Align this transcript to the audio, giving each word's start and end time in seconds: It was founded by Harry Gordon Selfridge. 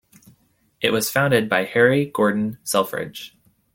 It 0.81 0.89
was 0.89 1.11
founded 1.11 1.47
by 1.47 1.63
Harry 1.63 2.07
Gordon 2.07 2.57
Selfridge. 2.63 3.37